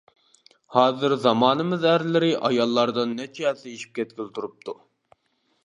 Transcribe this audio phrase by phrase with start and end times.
[0.75, 4.79] ھازىر زامانىمىز ئەرلىرى ئاياللاردىن نەچچە ھەسسە ئېشىپ كەتكىلى تۇرۇپتۇ.